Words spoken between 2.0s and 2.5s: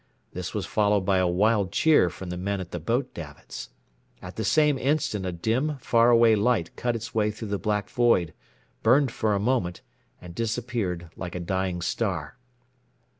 from the